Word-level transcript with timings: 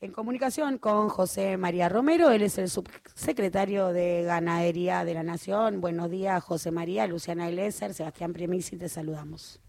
en 0.00 0.12
comunicación 0.12 0.78
con 0.78 1.08
José 1.08 1.56
María 1.56 1.88
Romero, 1.88 2.30
él 2.30 2.42
es 2.42 2.56
el 2.58 2.68
subsecretario 2.68 3.88
de 3.88 4.22
Ganadería 4.22 5.04
de 5.04 5.14
la 5.14 5.22
Nación. 5.24 5.80
Buenos 5.80 6.10
días, 6.10 6.42
José 6.42 6.70
María, 6.70 7.06
Luciana 7.06 7.50
Glesser, 7.50 7.94
Sebastián 7.94 8.32
Premisi, 8.32 8.76
te 8.76 8.88
saludamos. 8.88 9.60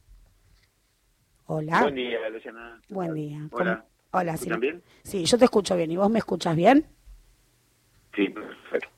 Hola. 1.45 1.81
Buen 1.81 1.95
día, 1.95 2.29
Luciana. 2.29 2.79
Buen 2.89 3.13
día. 3.15 3.47
Hola. 3.51 3.85
Hola, 4.11 4.31
¿Me 4.33 4.37
sí. 4.37 4.51
bien? 4.59 4.83
Sí, 5.03 5.25
yo 5.25 5.37
te 5.37 5.45
escucho 5.45 5.75
bien. 5.75 5.91
¿Y 5.91 5.97
vos 5.97 6.09
me 6.09 6.19
escuchas 6.19 6.55
bien? 6.55 6.85
Sí, 8.15 8.29
perfecto. 8.29 8.89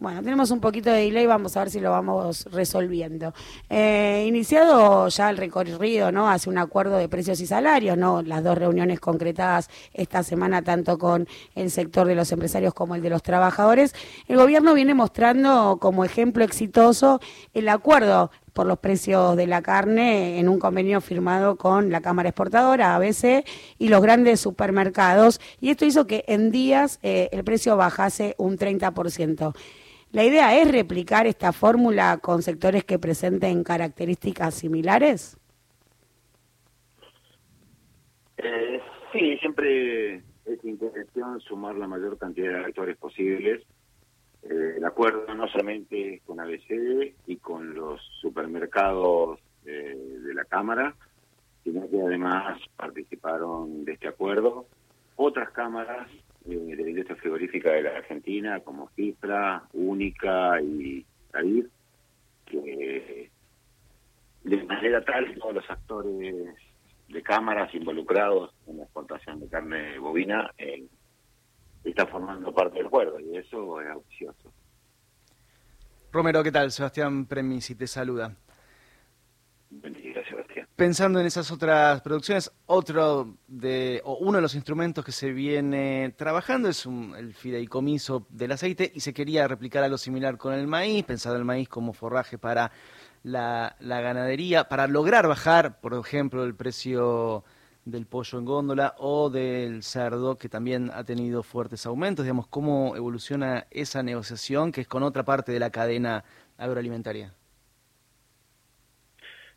Bueno, 0.00 0.22
tenemos 0.22 0.50
un 0.50 0.60
poquito 0.60 0.88
de 0.90 1.02
delay, 1.02 1.26
vamos 1.26 1.58
a 1.58 1.60
ver 1.60 1.68
si 1.68 1.78
lo 1.78 1.90
vamos 1.90 2.46
resolviendo. 2.50 3.34
Eh, 3.68 4.24
iniciado 4.26 5.08
ya 5.08 5.28
el 5.28 5.36
recorrido, 5.36 6.10
¿no? 6.10 6.30
Hace 6.30 6.48
un 6.48 6.56
acuerdo 6.56 6.96
de 6.96 7.06
precios 7.06 7.38
y 7.42 7.46
salarios, 7.46 7.98
¿no? 7.98 8.22
Las 8.22 8.42
dos 8.42 8.56
reuniones 8.56 8.98
concretadas 8.98 9.68
esta 9.92 10.22
semana, 10.22 10.62
tanto 10.62 10.96
con 10.96 11.28
el 11.54 11.70
sector 11.70 12.06
de 12.06 12.14
los 12.14 12.32
empresarios 12.32 12.72
como 12.72 12.94
el 12.94 13.02
de 13.02 13.10
los 13.10 13.22
trabajadores. 13.22 13.94
El 14.26 14.38
gobierno 14.38 14.72
viene 14.72 14.94
mostrando 14.94 15.76
como 15.78 16.02
ejemplo 16.06 16.44
exitoso 16.44 17.20
el 17.52 17.68
acuerdo 17.68 18.30
por 18.54 18.64
los 18.64 18.78
precios 18.78 19.36
de 19.36 19.46
la 19.46 19.60
carne 19.60 20.38
en 20.38 20.48
un 20.48 20.58
convenio 20.58 21.02
firmado 21.02 21.56
con 21.56 21.90
la 21.90 22.00
Cámara 22.00 22.30
Exportadora, 22.30 22.94
ABC, 22.94 23.44
y 23.78 23.88
los 23.88 24.00
grandes 24.00 24.40
supermercados. 24.40 25.42
Y 25.60 25.68
esto 25.68 25.84
hizo 25.84 26.06
que 26.06 26.24
en 26.26 26.50
días 26.50 27.00
eh, 27.02 27.28
el 27.32 27.44
precio 27.44 27.76
bajase 27.76 28.34
un 28.38 28.56
30%. 28.56 29.54
¿La 30.12 30.24
idea 30.24 30.60
es 30.60 30.70
replicar 30.70 31.28
esta 31.28 31.52
fórmula 31.52 32.18
con 32.18 32.42
sectores 32.42 32.84
que 32.84 32.98
presenten 32.98 33.62
características 33.62 34.54
similares? 34.54 35.38
Eh, 38.38 38.80
sí, 39.12 39.36
siempre 39.38 40.16
es 40.16 40.64
intención 40.64 41.38
sumar 41.40 41.76
la 41.76 41.86
mayor 41.86 42.18
cantidad 42.18 42.58
de 42.58 42.64
actores 42.64 42.96
posibles. 42.96 43.62
Eh, 44.42 44.74
el 44.78 44.84
acuerdo 44.84 45.32
no 45.32 45.46
solamente 45.46 46.22
con 46.26 46.40
ABC 46.40 47.14
y 47.26 47.36
con 47.36 47.72
los 47.74 48.00
supermercados 48.20 49.38
eh, 49.64 49.96
de 50.24 50.34
la 50.34 50.44
Cámara, 50.44 50.92
sino 51.62 51.88
que 51.88 52.00
además 52.00 52.58
participaron 52.74 53.84
de 53.84 53.92
este 53.92 54.08
acuerdo 54.08 54.66
otras 55.14 55.50
cámaras 55.50 56.08
de 56.44 56.76
la 56.76 56.88
industria 56.88 57.16
frigorífica 57.16 57.72
de 57.72 57.82
la 57.82 57.90
Argentina, 57.98 58.60
como 58.60 58.88
Cifra, 58.90 59.64
Única 59.72 60.60
y 60.60 61.04
Cadir, 61.30 61.70
que 62.46 63.30
de 64.44 64.64
manera 64.64 65.04
tal 65.04 65.34
todos 65.38 65.54
los 65.54 65.70
actores 65.70 66.54
de 67.08 67.22
cámaras 67.22 67.74
involucrados 67.74 68.52
en 68.66 68.78
la 68.78 68.84
exportación 68.84 69.40
de 69.40 69.48
carne 69.48 69.98
bovina 69.98 70.50
eh, 70.56 70.86
está 71.84 72.06
formando 72.06 72.52
parte 72.54 72.78
del 72.78 72.86
acuerdo 72.86 73.18
y 73.20 73.36
eso 73.36 73.80
es 73.80 73.88
auspicioso. 73.88 74.52
Romero, 76.12 76.42
¿qué 76.42 76.52
tal? 76.52 76.70
Sebastián 76.70 77.26
Premisi 77.26 77.74
te 77.74 77.86
saluda. 77.86 78.34
Buen 79.70 79.94
día, 79.94 80.24
Sebastián. 80.28 80.66
Pensando 80.74 81.20
en 81.20 81.26
esas 81.26 81.50
otras 81.52 82.00
producciones, 82.00 82.50
otro 82.72 83.34
de, 83.48 84.00
o 84.04 84.18
uno 84.18 84.36
de 84.36 84.42
los 84.42 84.54
instrumentos 84.54 85.04
que 85.04 85.10
se 85.10 85.32
viene 85.32 86.14
trabajando 86.16 86.68
es 86.68 86.86
un- 86.86 87.16
el 87.16 87.34
fideicomiso 87.34 88.26
del 88.30 88.52
aceite 88.52 88.92
y 88.94 89.00
se 89.00 89.12
quería 89.12 89.48
replicar 89.48 89.82
algo 89.82 89.98
similar 89.98 90.38
con 90.38 90.54
el 90.54 90.68
maíz, 90.68 91.04
pensado 91.04 91.34
el 91.34 91.44
maíz 91.44 91.68
como 91.68 91.92
forraje 91.92 92.38
para 92.38 92.70
la, 93.24 93.74
la 93.80 94.00
ganadería, 94.00 94.68
para 94.68 94.86
lograr 94.86 95.26
bajar, 95.26 95.80
por 95.80 95.94
ejemplo, 95.94 96.44
el 96.44 96.54
precio 96.54 97.42
del 97.84 98.06
pollo 98.06 98.38
en 98.38 98.44
góndola 98.44 98.94
o 98.98 99.30
del 99.30 99.82
cerdo, 99.82 100.38
que 100.38 100.48
también 100.48 100.92
ha 100.94 101.02
tenido 101.02 101.42
fuertes 101.42 101.86
aumentos. 101.86 102.24
Digamos, 102.24 102.46
¿cómo 102.46 102.94
evoluciona 102.94 103.66
esa 103.72 104.04
negociación 104.04 104.70
que 104.70 104.82
es 104.82 104.86
con 104.86 105.02
otra 105.02 105.24
parte 105.24 105.50
de 105.50 105.58
la 105.58 105.70
cadena 105.70 106.22
agroalimentaria? 106.56 107.34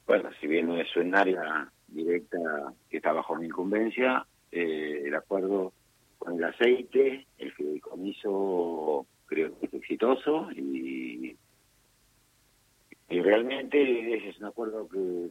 Bueno, 0.08 0.30
si 0.42 0.48
bien 0.48 0.72
es 0.72 0.96
un 0.98 1.16
área 1.16 1.72
directa 1.94 2.74
que 2.90 2.98
está 2.98 3.14
bajo 3.14 3.36
mi 3.36 3.48
incumbencia, 3.48 4.26
eh, 4.52 5.04
el 5.06 5.16
acuerdo 5.16 5.74
con 6.18 6.38
el 6.38 6.44
aceite, 6.44 7.26
el 7.38 7.52
fideicomiso 7.54 9.06
creo 9.26 9.60
que 9.60 9.66
es 9.66 9.74
exitoso 9.74 10.52
y, 10.52 11.36
y 13.10 13.22
realmente 13.22 14.30
es 14.30 14.38
un 14.40 14.46
acuerdo 14.46 14.88
que, 14.88 15.30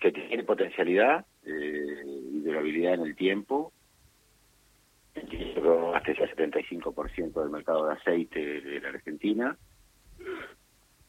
que 0.00 0.12
tiene 0.12 0.44
potencialidad 0.44 1.26
eh, 1.44 2.04
y 2.06 2.40
durabilidad 2.40 2.94
en 2.94 3.02
el 3.02 3.16
tiempo. 3.16 3.72
Abastece 5.14 6.22
al 6.22 6.36
75% 6.36 7.32
del 7.40 7.50
mercado 7.50 7.86
de 7.86 7.94
aceite 7.94 8.60
de 8.60 8.80
la 8.80 8.90
Argentina. 8.90 9.56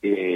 Eh, 0.02 0.29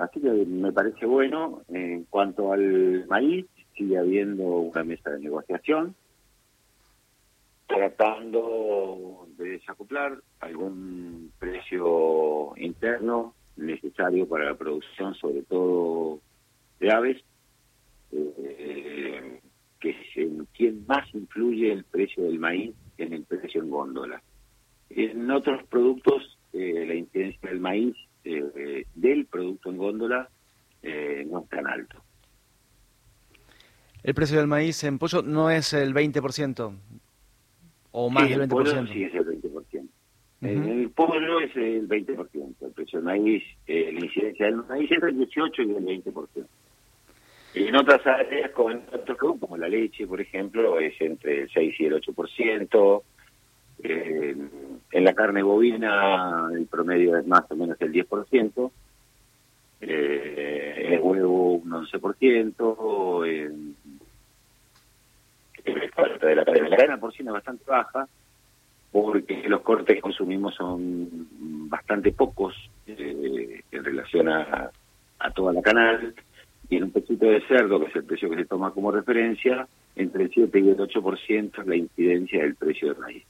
así 0.00 0.20
que 0.20 0.30
me 0.30 0.72
parece 0.72 1.06
bueno. 1.06 1.62
En 1.68 2.04
cuanto 2.04 2.52
al 2.52 3.06
maíz, 3.06 3.46
sigue 3.76 3.98
habiendo 3.98 4.44
una 4.44 4.84
mesa 4.84 5.10
de 5.10 5.20
negociación 5.20 5.94
tratando 7.66 9.26
de 9.36 9.50
desacoplar 9.50 10.22
algún 10.40 11.32
precio 11.38 12.52
interno 12.56 13.34
necesario 13.56 14.28
para 14.28 14.44
la 14.44 14.54
producción, 14.54 15.14
sobre 15.14 15.42
todo 15.42 16.20
de 16.78 16.92
aves, 16.92 17.22
eh, 18.12 19.40
que 19.80 19.90
es 19.90 20.16
en 20.16 20.46
quien 20.56 20.86
más 20.86 21.12
influye 21.14 21.72
el 21.72 21.84
precio 21.84 22.24
del 22.24 22.38
maíz 22.38 22.74
en 22.98 23.12
el 23.12 23.24
precio 23.24 23.62
en 23.62 23.70
góndola. 23.70 24.22
En 24.90 25.30
otros 25.30 25.64
productos, 25.64 26.38
eh, 26.52 26.84
la 26.86 26.94
incidencia 26.94 27.50
del 27.50 27.60
maíz, 27.60 27.96
del 29.08 29.26
producto 29.26 29.70
en 29.70 29.76
góndola, 29.76 30.28
eh, 30.82 31.26
no 31.30 31.40
es 31.40 31.48
tan 31.48 31.66
alto. 31.66 32.02
El 34.02 34.14
precio 34.14 34.38
del 34.38 34.46
maíz 34.46 34.84
en 34.84 34.98
pollo 34.98 35.22
no 35.22 35.50
es 35.50 35.72
el 35.72 35.92
20% 35.94 36.72
o 37.92 38.10
más 38.10 38.24
Sí, 38.24 38.30
del 38.30 38.42
el 38.42 38.48
20%. 38.48 38.50
pollo 38.50 38.86
sí 38.86 39.02
es 39.04 39.14
el 39.14 39.26
20%. 39.26 39.88
En 40.42 40.64
el 40.64 40.90
pollo 40.90 41.40
es 41.40 41.56
el 41.56 41.88
20%, 41.88 42.54
el 42.66 42.72
precio 42.72 42.98
del 42.98 43.06
maíz, 43.06 43.42
eh, 43.66 43.90
la 43.92 44.04
incidencia 44.04 44.46
del 44.46 44.56
maíz 44.56 44.90
es 44.92 45.02
el 45.02 45.16
18 45.16 45.62
y 45.62 45.70
el 45.70 45.84
20%. 45.84 46.46
En 47.54 47.74
otras 47.74 48.06
áreas, 48.06 48.50
con 48.50 48.76
otros 48.92 49.16
productos, 49.16 49.40
como 49.40 49.56
la 49.56 49.66
leche, 49.66 50.06
por 50.06 50.20
ejemplo, 50.20 50.78
es 50.78 50.92
entre 51.00 51.42
el 51.42 51.50
6 51.50 51.74
y 51.80 51.84
el 51.86 51.94
8%. 51.94 53.02
Eh, 53.82 54.36
en 54.92 55.04
la 55.04 55.14
carne 55.14 55.42
bovina 55.42 56.48
el 56.52 56.66
promedio 56.66 57.16
es 57.16 57.26
más 57.26 57.44
o 57.50 57.56
menos 57.56 57.80
el 57.80 57.92
10%. 57.92 58.70
Eh, 59.80 60.74
en 60.86 60.92
el 60.94 61.00
huevo 61.00 61.54
un 61.54 61.70
11%. 61.70 63.26
En, 63.26 63.76
en 65.64 65.90
parte 65.90 66.26
de 66.26 66.36
la 66.36 66.44
cadena. 66.44 66.68
La 66.68 66.76
cadena 66.76 67.00
porcina 67.00 67.30
es 67.30 67.34
bastante 67.34 67.64
baja 67.66 68.08
porque 68.92 69.48
los 69.48 69.60
cortes 69.62 69.96
que 69.96 70.00
consumimos 70.00 70.54
son 70.54 71.28
bastante 71.68 72.12
pocos 72.12 72.54
eh, 72.86 73.60
en 73.70 73.84
relación 73.84 74.28
a, 74.28 74.70
a 75.18 75.30
toda 75.32 75.52
la 75.52 75.60
canal 75.60 76.14
y 76.68 76.76
en 76.76 76.84
un 76.84 76.90
pechito 76.90 77.26
de 77.26 77.40
cerdo, 77.46 77.78
que 77.80 77.86
es 77.86 77.96
el 77.96 78.04
precio 78.04 78.30
que 78.30 78.36
se 78.36 78.44
toma 78.44 78.72
como 78.72 78.90
referencia, 78.90 79.68
entre 79.94 80.24
el 80.24 80.30
7 80.32 80.58
y 80.58 80.68
el 80.70 80.76
8% 80.76 81.60
es 81.60 81.66
la 81.66 81.76
incidencia 81.76 82.42
del 82.42 82.54
precio 82.54 82.88
del 82.88 82.98
maíz. 82.98 83.24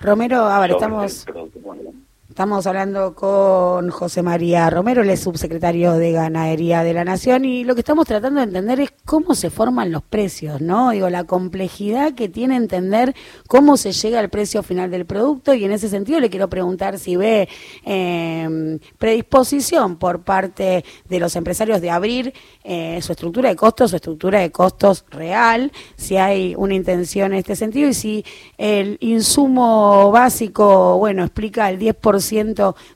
Romero, 0.00 0.44
a 0.44 0.60
ver, 0.60 0.70
estamos... 0.72 1.26
el 1.26 1.92
Estamos 2.28 2.66
hablando 2.66 3.14
con 3.14 3.88
José 3.88 4.22
María 4.22 4.68
Romero, 4.68 5.02
es 5.02 5.20
subsecretario 5.20 5.94
de 5.94 6.12
Ganadería 6.12 6.84
de 6.84 6.92
la 6.92 7.02
Nación 7.02 7.46
y 7.46 7.64
lo 7.64 7.74
que 7.74 7.80
estamos 7.80 8.06
tratando 8.06 8.40
de 8.40 8.44
entender 8.44 8.80
es 8.80 8.92
cómo 9.06 9.34
se 9.34 9.48
forman 9.48 9.90
los 9.90 10.02
precios, 10.02 10.60
¿no? 10.60 10.90
Digo, 10.90 11.08
la 11.08 11.24
complejidad 11.24 12.12
que 12.12 12.28
tiene 12.28 12.56
entender 12.56 13.14
cómo 13.48 13.78
se 13.78 13.92
llega 13.92 14.20
al 14.20 14.28
precio 14.28 14.62
final 14.62 14.90
del 14.90 15.06
producto 15.06 15.54
y 15.54 15.64
en 15.64 15.72
ese 15.72 15.88
sentido 15.88 16.20
le 16.20 16.28
quiero 16.28 16.50
preguntar 16.50 16.98
si 16.98 17.16
ve 17.16 17.48
eh, 17.86 18.78
predisposición 18.98 19.96
por 19.96 20.20
parte 20.20 20.84
de 21.08 21.20
los 21.20 21.34
empresarios 21.34 21.80
de 21.80 21.90
abrir 21.90 22.34
eh, 22.62 23.00
su 23.00 23.12
estructura 23.12 23.48
de 23.48 23.56
costos, 23.56 23.90
su 23.90 23.96
estructura 23.96 24.40
de 24.40 24.52
costos 24.52 25.06
real, 25.10 25.72
si 25.96 26.18
hay 26.18 26.54
una 26.58 26.74
intención 26.74 27.32
en 27.32 27.38
este 27.38 27.56
sentido 27.56 27.88
y 27.88 27.94
si 27.94 28.24
el 28.58 28.98
insumo 29.00 30.10
básico, 30.10 30.98
bueno, 30.98 31.24
explica 31.24 31.70
el 31.70 31.78
10% 31.78 32.17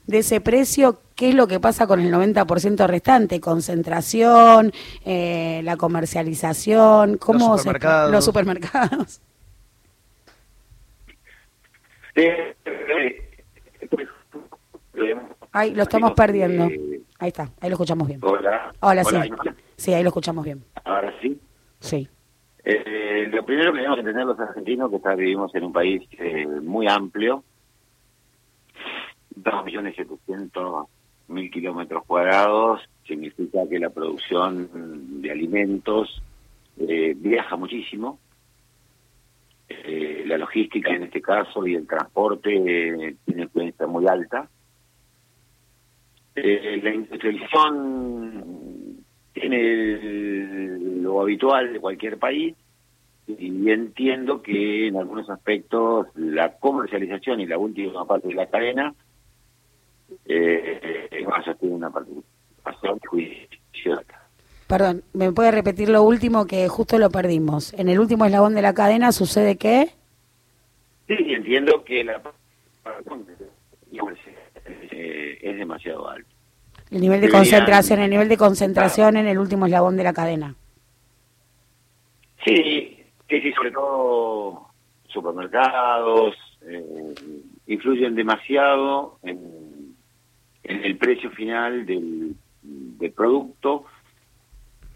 de 0.07 0.19
ese 0.19 0.41
precio, 0.41 0.99
¿qué 1.15 1.29
es 1.29 1.35
lo 1.35 1.47
que 1.47 1.59
pasa 1.59 1.87
con 1.87 1.99
el 1.99 2.11
90% 2.13 2.87
restante? 2.87 3.39
Concentración, 3.39 4.71
eh, 5.05 5.61
la 5.63 5.77
comercialización, 5.77 7.17
¿cómo 7.17 7.39
Los 7.49 7.57
se- 7.61 7.63
supermercados. 7.63 8.11
los 8.11 8.25
supermercados. 8.25 9.21
Eh, 12.15 12.55
eh, 12.65 13.29
Ahí 15.51 15.73
lo 15.73 15.83
estamos 15.83 16.11
perdiendo. 16.13 16.65
eh, 16.65 17.01
Ahí 17.19 17.27
está, 17.29 17.43
ahí 17.61 17.69
lo 17.69 17.73
escuchamos 17.73 18.07
bien. 18.07 18.19
hola. 18.23 18.73
Hola, 18.81 19.03
sí. 19.03 19.15
Sí, 19.77 19.93
ahí 19.93 20.03
lo 20.03 20.09
escuchamos 20.09 20.43
bien. 20.45 20.63
Ahora 20.83 21.13
sí. 21.21 21.39
Sí. 21.79 22.07
Eh, 22.65 23.27
lo 23.29 23.45
primero 23.45 23.71
que 23.71 23.77
tenemos 23.79 23.95
que 23.97 24.01
entender 24.01 24.25
los 24.25 24.39
argentinos 24.39 24.89
que 24.91 25.15
vivimos 25.15 25.53
en 25.55 25.63
un 25.65 25.73
país 25.73 26.01
eh, 26.17 26.45
muy 26.47 26.87
amplio, 26.87 27.43
2.700.000 29.35 31.51
kilómetros 31.51 32.03
cuadrados, 32.05 32.81
significa 33.07 33.59
que 33.69 33.79
la 33.79 33.89
producción 33.89 35.21
de 35.21 35.31
alimentos 35.31 36.21
eh, 36.77 37.13
viaja 37.15 37.55
muchísimo, 37.55 38.19
eh, 39.69 40.23
la 40.25 40.37
logística 40.37 40.93
en 40.93 41.03
este 41.03 41.21
caso 41.21 41.65
y 41.65 41.75
el 41.75 41.87
transporte 41.87 42.53
eh, 42.53 43.15
tiene 43.25 43.43
influencia 43.43 43.87
muy 43.87 44.05
alta. 44.07 44.49
Eh, 46.35 46.81
la 46.83 46.93
industrialización 46.93 49.05
tiene 49.33 50.77
lo 51.01 51.21
habitual 51.21 51.73
de 51.73 51.79
cualquier 51.79 52.17
país 52.17 52.55
y 53.27 53.69
entiendo 53.69 54.41
que 54.41 54.87
en 54.87 54.97
algunos 54.97 55.29
aspectos 55.29 56.07
la 56.15 56.57
comercialización 56.57 57.39
y 57.39 57.45
la 57.45 57.57
última 57.57 58.05
parte 58.05 58.29
de 58.29 58.35
la 58.35 58.47
cadena 58.47 58.93
eh, 60.25 61.25
va 61.29 61.37
a 61.37 61.53
tener 61.55 61.75
una 61.75 61.89
participación 61.89 62.99
juiciosa. 63.07 64.03
Perdón, 64.67 65.03
¿me 65.13 65.31
puede 65.31 65.51
repetir 65.51 65.89
lo 65.89 66.03
último 66.03 66.45
que 66.47 66.67
justo 66.67 66.97
lo 66.97 67.09
perdimos? 67.09 67.73
En 67.73 67.89
el 67.89 67.99
último 67.99 68.25
eslabón 68.25 68.55
de 68.55 68.61
la 68.61 68.73
cadena 68.73 69.11
sucede 69.11 69.57
qué? 69.57 69.89
Sí, 71.07 71.15
entiendo 71.33 71.83
que 71.83 72.03
la 72.03 72.21
es 75.43 75.57
demasiado 75.57 76.09
alto. 76.09 76.29
El 76.89 77.01
nivel 77.01 77.21
de 77.21 77.29
concentración, 77.29 77.99
el 77.99 78.09
nivel 78.09 78.29
de 78.29 78.37
concentración 78.37 79.17
en 79.17 79.27
el 79.27 79.37
último 79.37 79.65
eslabón 79.65 79.97
de 79.97 80.03
la 80.03 80.13
cadena. 80.13 80.55
Sí, 82.45 83.03
sí, 83.29 83.41
sí, 83.41 83.51
sobre 83.53 83.71
todo 83.71 84.67
supermercados 85.07 86.35
eh, 86.61 87.15
influyen 87.67 88.15
demasiado 88.15 89.19
en, 89.23 89.39
en 90.63 90.83
el 90.83 90.97
precio 90.97 91.29
final 91.31 91.85
del, 91.85 92.35
del 92.61 93.11
producto 93.11 93.85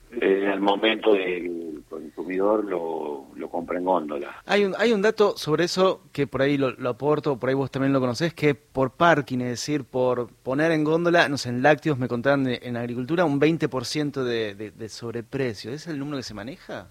eh, 0.10 0.48
al 0.48 0.62
momento 0.62 1.14
del 1.14 1.84
consumidor 1.90 2.64
lo, 2.64 3.28
lo 3.36 3.50
compra 3.50 3.78
en 3.78 3.84
góndola. 3.84 4.42
Hay 4.46 4.64
un, 4.64 4.74
hay 4.78 4.94
un 4.94 5.02
dato 5.02 5.36
sobre 5.36 5.66
eso 5.66 6.02
que 6.14 6.28
por 6.28 6.42
ahí 6.42 6.58
lo, 6.58 6.69
aporto, 6.88 7.38
por 7.38 7.50
ahí 7.50 7.56
vos 7.56 7.69
también 7.69 7.92
lo 7.92 8.00
conocés, 8.00 8.34
que 8.34 8.56
por 8.56 8.96
parking, 8.96 9.40
es 9.40 9.50
decir, 9.50 9.84
por 9.84 10.30
poner 10.44 10.72
en 10.72 10.86
góndola, 10.86 11.28
no 11.28 11.38
sé, 11.38 11.50
en 11.50 11.62
lácteos 11.62 12.00
me 12.00 12.08
contaban 12.08 12.48
en 12.48 12.78
agricultura 12.78 13.25
un 13.25 13.40
20% 13.40 14.24
de, 14.24 14.56
de, 14.56 14.72
de 14.72 14.90
sobreprecio. 14.90 15.72
¿Es 15.72 15.88
el 15.88 16.00
número 16.00 16.18
que 16.18 16.24
se 16.24 16.34
maneja? 16.34 16.90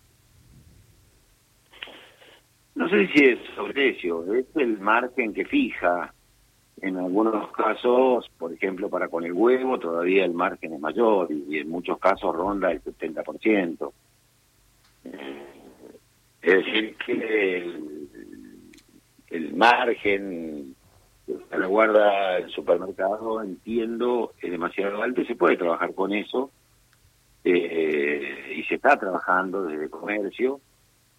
No 2.74 2.86
sé 2.90 3.08
si 3.14 3.24
es 3.24 3.38
sobreprecio, 3.54 4.34
es 4.34 4.44
el 4.56 4.78
margen 4.78 5.32
que 5.32 5.46
fija 5.46 6.12
en 6.80 6.98
algunos 6.98 7.50
casos, 7.52 8.30
por 8.38 8.52
ejemplo, 8.52 8.90
para 8.90 9.08
con 9.08 9.24
el 9.24 9.32
huevo, 9.32 9.78
todavía 9.78 10.24
el 10.24 10.34
margen 10.34 10.74
es 10.74 10.80
mayor 10.80 11.28
y 11.32 11.58
en 11.58 11.70
muchos 11.70 11.98
casos 11.98 12.34
ronda 12.34 12.70
el 12.70 12.82
70%. 12.82 13.92
Eh, 15.04 15.42
es 16.42 16.54
decir, 16.54 16.96
que 17.04 17.56
el, 19.30 19.54
margen 19.54 20.74
que 21.26 21.58
la 21.58 21.66
guarda 21.66 22.38
el 22.38 22.50
supermercado, 22.50 23.42
entiendo, 23.42 24.34
es 24.40 24.50
demasiado 24.50 25.02
alto 25.02 25.22
y 25.22 25.26
se 25.26 25.34
puede 25.34 25.56
trabajar 25.56 25.94
con 25.94 26.12
eso. 26.12 26.50
Eh, 27.42 28.54
y 28.56 28.64
se 28.64 28.74
está 28.74 28.96
trabajando 28.98 29.62
desde 29.62 29.88
comercio, 29.88 30.60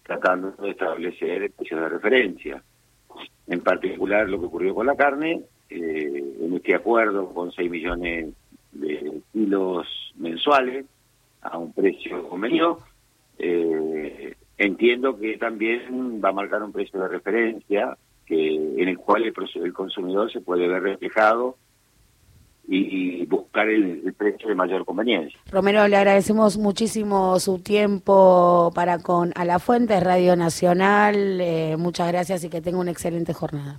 tratando 0.02 0.52
de 0.52 0.70
establecer 0.70 1.50
precios 1.52 1.80
de 1.80 1.88
referencia 1.88 2.62
en 3.48 3.60
particular 3.60 4.28
lo 4.28 4.38
que 4.38 4.46
ocurrió 4.46 4.74
con 4.74 4.86
la 4.86 4.96
carne, 4.96 5.42
eh, 5.70 6.34
en 6.40 6.54
este 6.54 6.74
acuerdo 6.74 7.32
con 7.32 7.52
6 7.52 7.70
millones 7.70 8.34
de 8.72 9.20
kilos 9.32 9.86
mensuales 10.16 10.86
a 11.42 11.58
un 11.58 11.72
precio 11.72 12.28
convenido, 12.28 12.80
eh, 13.38 14.34
entiendo 14.56 15.18
que 15.18 15.38
también 15.38 16.20
va 16.22 16.30
a 16.30 16.32
marcar 16.32 16.62
un 16.62 16.72
precio 16.72 17.00
de 17.00 17.08
referencia 17.08 17.96
que 18.26 18.54
en 18.54 18.88
el 18.88 18.98
cual 18.98 19.24
el, 19.24 19.34
el 19.62 19.72
consumidor 19.72 20.30
se 20.30 20.40
puede 20.40 20.68
ver 20.68 20.82
reflejado 20.82 21.56
y, 22.68 23.24
buscar 23.26 23.68
el, 23.68 24.14
precio 24.16 24.48
de 24.48 24.54
mayor 24.54 24.84
conveniencia. 24.84 25.38
Romero, 25.50 25.86
le 25.88 25.96
agradecemos 25.96 26.58
muchísimo 26.58 27.38
su 27.40 27.58
tiempo 27.58 28.70
para 28.74 28.98
con 28.98 29.32
A 29.36 29.44
la 29.44 29.58
Fuente, 29.58 29.98
Radio 30.00 30.36
Nacional. 30.36 31.40
Eh, 31.40 31.76
muchas 31.78 32.08
gracias 32.08 32.44
y 32.44 32.48
que 32.48 32.60
tenga 32.60 32.78
una 32.78 32.90
excelente 32.90 33.32
jornada. 33.32 33.76